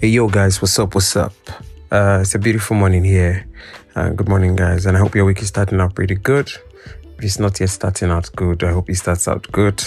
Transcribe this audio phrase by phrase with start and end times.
[0.00, 0.94] Hey, yo, guys, what's up?
[0.94, 1.32] What's up?
[1.90, 3.44] Uh, it's a beautiful morning here.
[3.96, 6.48] Uh, good morning, guys, and I hope your week is starting out pretty good.
[6.86, 9.82] If it's not yet starting out good, I hope it starts out good.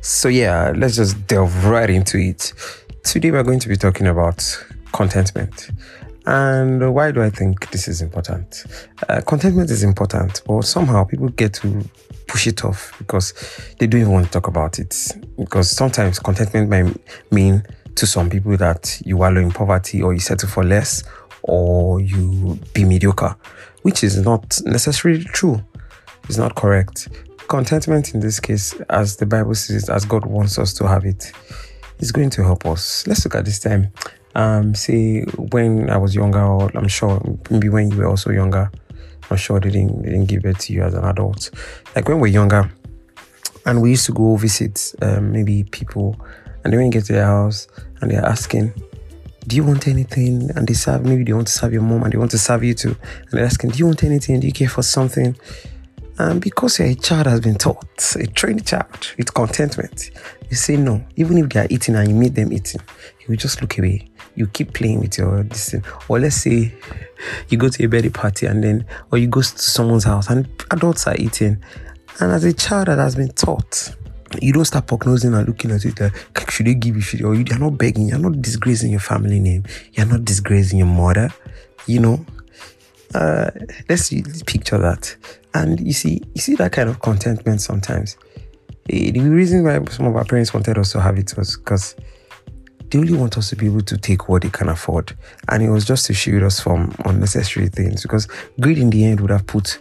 [0.00, 2.54] So, yeah, let's just delve right into it.
[3.02, 4.42] Today, we're going to be talking about
[4.94, 5.68] contentment.
[6.24, 8.64] And why do I think this is important?
[9.10, 11.84] Uh, contentment is important, but somehow people get to
[12.28, 13.34] push it off because
[13.78, 15.18] they don't even want to talk about it.
[15.36, 16.96] Because sometimes contentment might
[17.30, 17.62] mean
[17.96, 21.04] to some people that you wallow in poverty or you settle for less
[21.42, 23.36] or you be mediocre,
[23.82, 25.62] which is not necessarily true.
[26.24, 27.08] It's not correct.
[27.48, 31.32] Contentment in this case, as the Bible says, as God wants us to have it,
[31.98, 33.06] is going to help us.
[33.06, 33.92] Let's look at this time.
[34.34, 37.20] Um, say when I was younger, or I'm sure
[37.50, 38.70] maybe when you were also younger,
[39.30, 41.50] I'm sure they didn't, they didn't give it to you as an adult.
[41.94, 42.70] Like when we we're younger,
[43.66, 46.18] and we used to go visit um, maybe people,
[46.64, 47.68] and then when you get to their house
[48.00, 48.72] and they're asking,
[49.46, 50.50] do you want anything?
[50.56, 52.64] And they serve, maybe they want to serve your mom and they want to serve
[52.64, 52.96] you too.
[53.02, 54.40] And they're asking, do you want anything?
[54.40, 55.36] Do you care for something?
[56.16, 60.10] And because a child has been taught, a trained child with contentment,
[60.48, 61.04] you say no.
[61.16, 62.80] Even if they are eating and you meet them eating,
[63.20, 64.08] you will just look away.
[64.36, 65.84] You keep playing with your this thing.
[66.08, 66.72] Or let's say
[67.48, 70.48] you go to a birthday party and then, or you go to someone's house and
[70.70, 71.62] adults are eating.
[72.20, 73.94] And as a child that has been taught,
[74.42, 77.22] you don't start prognosing and looking at it like, should they give you shit?
[77.22, 80.88] Or you, are not begging, you're not disgracing your family name, you're not disgracing your
[80.88, 81.30] mother,
[81.86, 82.24] you know.
[83.14, 83.50] Uh,
[83.88, 84.10] let's
[84.42, 85.16] picture that.
[85.54, 88.16] And you see, you see that kind of contentment sometimes.
[88.86, 91.94] The reason why some of our parents wanted us to have it was because
[92.90, 95.16] they only want us to be able to take what they can afford.
[95.48, 98.28] And it was just to shield us from unnecessary things because
[98.60, 99.78] greed in the end would have put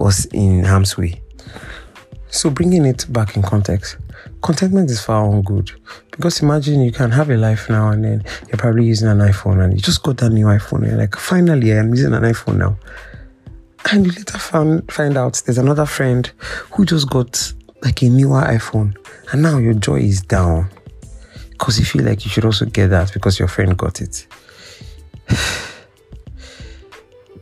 [0.00, 1.20] us in harm's way.
[2.28, 3.96] So, bringing it back in context,
[4.42, 5.70] contentment is far on good
[6.10, 9.62] because imagine you can have a life now and then you're probably using an iPhone
[9.62, 12.56] and you just got that new iPhone and you're like, finally, I'm using an iPhone
[12.56, 12.78] now.
[13.92, 16.26] And you later found, find out there's another friend
[16.72, 18.96] who just got like a newer iPhone
[19.32, 20.68] and now your joy is down
[21.50, 24.26] because you feel like you should also get that because your friend got it.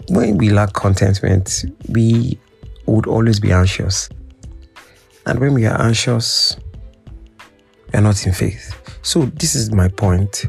[0.09, 2.39] when we lack contentment, we
[2.87, 4.09] would always be anxious.
[5.27, 6.57] And when we are anxious,
[7.93, 8.99] we are not in faith.
[9.03, 10.47] So this is my point.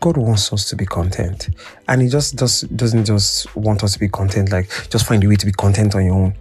[0.00, 1.48] God wants us to be content.
[1.88, 5.28] And He just does, doesn't just want us to be content, like just find a
[5.28, 6.34] way to be content on your own.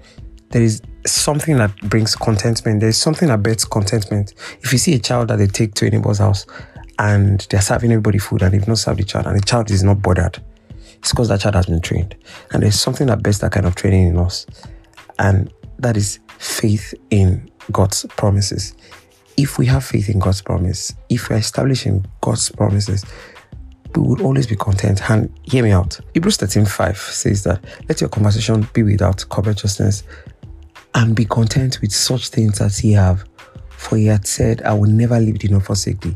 [0.49, 2.79] There is something that brings contentment.
[2.79, 4.33] There is something that bets contentment.
[4.61, 6.45] If you see a child that they take to a neighbor's house
[6.99, 9.83] and they're serving everybody food and they've not served the child and the child is
[9.83, 10.43] not bothered,
[10.99, 12.15] it's because that child has been trained.
[12.51, 14.45] And there's something that bets that kind of training in us.
[15.19, 18.75] And that is faith in God's promises.
[19.37, 23.03] If we have faith in God's promise, if we're establishing God's promises,
[23.95, 25.09] we would always be content.
[25.09, 25.99] And hear me out.
[26.13, 30.03] Hebrews 13 5 says that let your conversation be without covetousness
[30.95, 33.25] and be content with such things as ye have.
[33.69, 36.15] For he had said, I will never leave thee nor forsake thee.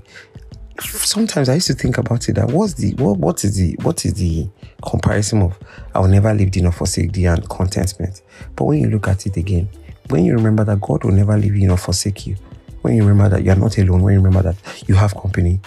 [0.79, 4.05] Sometimes I used to think about it that what's the what what is the what
[4.05, 4.47] is the
[4.87, 5.57] comparison of
[5.95, 8.21] I will never leave thee nor forsake thee and contentment.
[8.55, 9.69] But when you look at it again,
[10.09, 12.35] when you remember that God will never leave you nor forsake you,
[12.81, 15.59] when you remember that you are not alone, when you remember that you have company,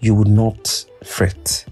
[0.00, 1.64] you would not fret,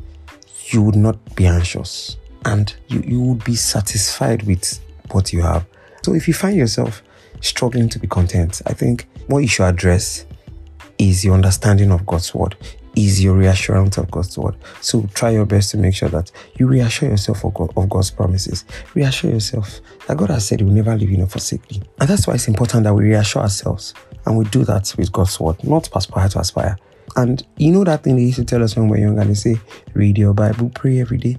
[0.66, 5.66] you would not be anxious, and you, you would be satisfied with what you have.
[6.02, 7.02] So if you find yourself
[7.40, 10.26] struggling to be content, I think what you should address
[10.98, 12.56] is your understanding of God's word
[13.04, 14.56] is your reassurance of God's word.
[14.80, 18.10] So try your best to make sure that you reassure yourself of, God, of God's
[18.10, 18.64] promises.
[18.94, 21.82] Reassure yourself that God has said He will never leave you nor forsake you.
[22.00, 23.94] And that's why it's important that we reassure ourselves.
[24.26, 26.76] And we do that with God's word, not aspire to aspire.
[27.16, 29.30] And you know that thing they used to tell us when we were young and
[29.30, 29.56] they say,
[29.94, 31.36] read your Bible, pray every day.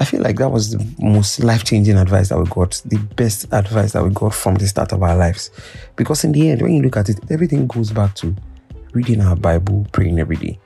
[0.00, 3.46] I feel like that was the most life changing advice that we got, the best
[3.52, 5.50] advice that we got from the start of our lives.
[5.96, 8.34] Because in the end, when you look at it, everything goes back to
[8.92, 10.58] reading our Bible, praying every day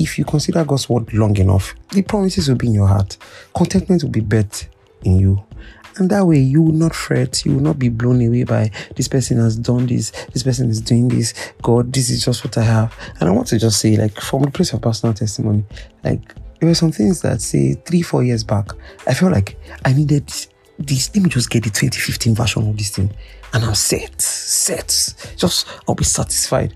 [0.00, 3.18] if you consider God's word long enough, the promises will be in your heart.
[3.54, 4.66] Contentment will be bet
[5.02, 5.44] in you.
[5.96, 7.44] And that way, you will not fret.
[7.44, 10.80] You will not be blown away by this person has done this, this person is
[10.80, 11.34] doing this.
[11.60, 12.96] God, this is just what I have.
[13.20, 15.64] And I want to just say, like, from the place of personal testimony,
[16.02, 18.70] like, there were some things that, say, three, four years back,
[19.06, 20.32] I felt like I needed
[20.78, 21.14] this.
[21.14, 23.12] Let me just get the 2015 version of this thing.
[23.52, 25.34] And I'm set, set.
[25.36, 26.74] Just, I'll be satisfied.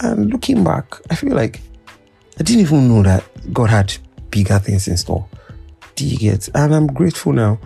[0.00, 1.60] And looking back, I feel like
[2.38, 3.96] I didn't even know that God had
[4.30, 5.26] bigger things in store.
[5.96, 6.48] Do you get?
[6.54, 7.58] And I'm grateful now.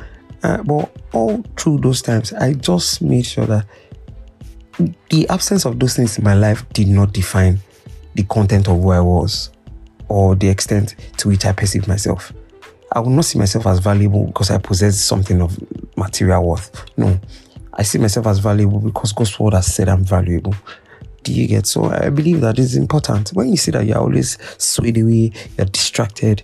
[0.42, 3.66] Uh, but all through those times, I just made sure that
[5.10, 7.58] the absence of those things in my life did not define
[8.14, 9.50] the content of who I was
[10.08, 12.32] or the extent to which I perceived myself.
[12.92, 15.58] I will not see myself as valuable because I possess something of
[15.96, 16.84] material worth.
[16.96, 17.18] No,
[17.74, 20.54] I see myself as valuable because God's word has said I'm valuable.
[21.22, 21.66] Do you get?
[21.66, 23.30] So I believe that is important.
[23.30, 26.42] When you see that you're always swayed away, you're distracted,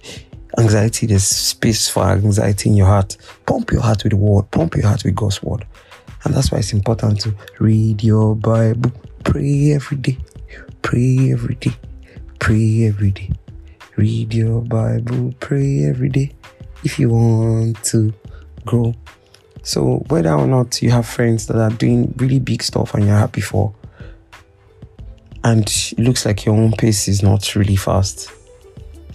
[0.56, 3.16] anxiety, there's space for anxiety in your heart.
[3.46, 5.66] Pump your heart with the word, pump your heart with God's word.
[6.24, 8.92] And that's why it's important to read your Bible,
[9.24, 10.18] pray every day,
[10.82, 11.72] pray every day,
[12.38, 13.30] pray every day.
[13.96, 16.30] Read your Bible, pray every day
[16.84, 18.14] if you want to
[18.64, 18.94] grow.
[19.62, 23.16] So, whether or not you have friends that are doing really big stuff and you're
[23.16, 23.74] happy for,
[25.48, 28.30] and it looks like your own pace is not really fast,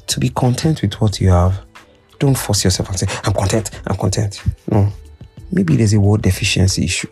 [0.07, 1.63] to be content with what you have,
[2.18, 4.44] don't force yourself and say, I'm content, I'm content.
[4.71, 4.91] No.
[5.51, 7.09] Maybe there's a word deficiency issue.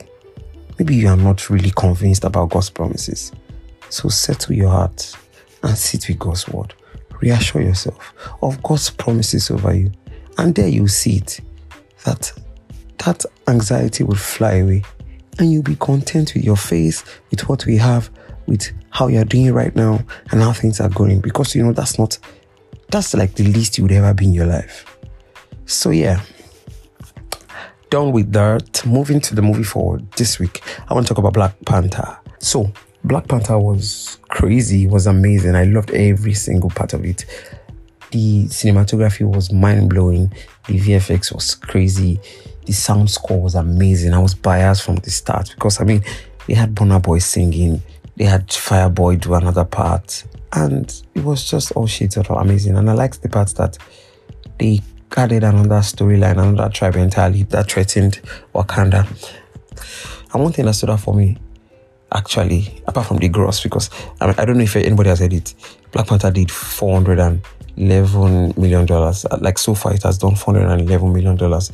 [0.79, 3.31] Maybe you are not really convinced about God's promises.
[3.89, 5.15] So settle your heart
[5.61, 6.73] and sit with God's word.
[7.19, 9.91] Reassure yourself of God's promises over you.
[10.39, 11.41] And there you'll see it
[12.05, 12.31] that
[13.05, 14.83] that anxiety will fly away
[15.37, 18.09] and you'll be content with your face, with what we have,
[18.47, 19.99] with how you're doing right now
[20.31, 22.17] and how things are going because you know that's not
[22.89, 24.85] that's like the least you would ever be in your life.
[25.65, 26.21] So yeah.
[27.89, 28.85] Done with that.
[28.85, 30.61] Moving to the movie for this week.
[30.87, 32.17] I want to talk about Black Panther.
[32.39, 32.71] So
[33.03, 35.55] Black Panther was crazy, was amazing.
[35.55, 37.25] I loved every single part of it.
[38.11, 40.33] The cinematography was mind blowing.
[40.67, 42.19] The VFX was crazy.
[42.65, 44.13] The sound score was amazing.
[44.13, 46.03] I was biased from the start because I mean,
[46.47, 47.81] they had Burna Boy singing,
[48.21, 52.77] they had Fireboy do another part, and it was just all shades of amazing.
[52.77, 53.79] And I liked the part that
[54.59, 54.81] they
[55.17, 58.21] added another storyline, another tribe entirely that threatened
[58.53, 59.07] Wakanda.
[60.31, 61.35] And one thing that stood out for me,
[62.13, 63.89] actually, apart from the gross, because
[64.19, 65.55] I, mean, I don't know if anybody has heard it,
[65.91, 69.25] Black Panther did 411 million dollars.
[69.39, 71.71] Like so far, it has done 411 million dollars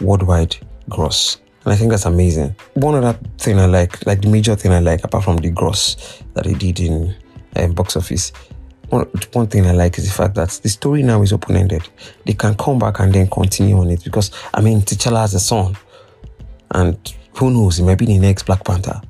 [0.00, 0.54] worldwide
[0.88, 1.38] gross.
[1.68, 2.56] And I think that's amazing.
[2.72, 6.22] One other thing I like, like the major thing I like, apart from the gross
[6.32, 7.14] that he did in
[7.56, 8.32] um, box office,
[8.88, 9.04] one,
[9.34, 11.86] one thing I like is the fact that the story now is open ended.
[12.24, 15.40] They can come back and then continue on it because, I mean, T'Challa has a
[15.40, 15.76] son.
[16.70, 16.96] And
[17.34, 19.02] who knows, it might be the next Black Panther.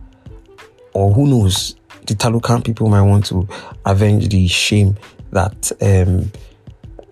[0.94, 1.76] Or who knows,
[2.08, 3.46] the Talokan people might want to
[3.86, 4.96] avenge the shame
[5.30, 6.32] that um,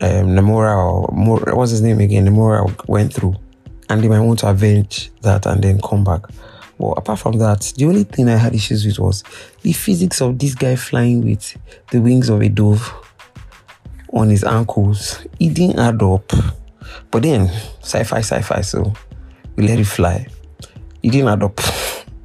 [0.01, 2.27] um, Namora, or what's his name again?
[2.27, 3.37] Namora went through.
[3.89, 6.23] And they might want to avenge that and then come back.
[6.79, 9.25] Well, apart from that, the only thing I had issues with was
[9.63, 11.57] the physics of this guy flying with
[11.91, 12.93] the wings of a dove
[14.13, 15.25] on his ankles.
[15.41, 16.31] It didn't add up.
[17.11, 17.49] But then,
[17.81, 18.93] sci fi, sci fi, so
[19.57, 20.27] we let it fly.
[21.03, 21.61] It didn't add up.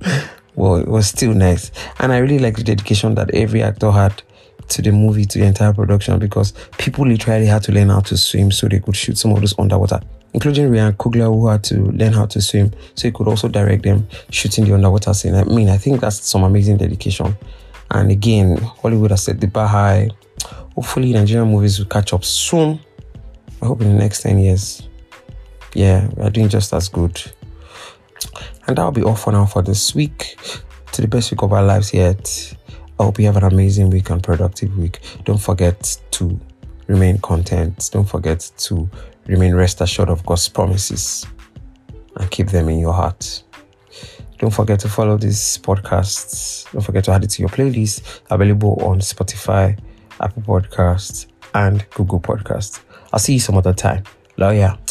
[0.56, 1.72] well, it was still nice.
[2.00, 4.22] And I really like the dedication that every actor had
[4.70, 8.18] to the movie, to the entire production, because people literally had to learn how to
[8.18, 10.02] swim so they could shoot some of those underwater
[10.34, 13.84] including Ryan Coogler, who had to learn how to swim, so he could also direct
[13.84, 15.36] them shooting the underwater scene.
[15.36, 17.36] I mean, I think that's some amazing dedication.
[17.90, 20.10] And again, Hollywood has set the bar high.
[20.76, 22.80] Hopefully, Nigerian movies will catch up soon.
[23.62, 24.88] I hope in the next 10 years.
[25.74, 27.22] Yeah, we are doing just as good.
[28.68, 30.38] And that'll be all for now for this week.
[30.94, 32.54] To the best week of our lives yet.
[33.00, 35.00] I hope you have an amazing week and productive week.
[35.26, 36.40] Don't forget to
[36.88, 37.90] remain content.
[37.92, 38.90] Don't forget to
[39.28, 41.26] remain rest assured of God's promises
[42.16, 43.44] and keep them in your heart.
[44.38, 46.72] Don't forget to follow this podcast.
[46.72, 49.78] Don't forget to add it to your playlist available on Spotify,
[50.20, 52.82] Apple Podcasts, and Google Podcasts.
[53.14, 54.04] I'll see you some other time.
[54.38, 54.91] Love.